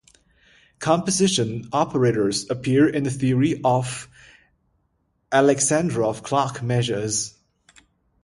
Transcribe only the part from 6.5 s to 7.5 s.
measures.